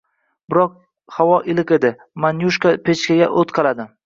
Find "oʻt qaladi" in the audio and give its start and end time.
3.45-3.89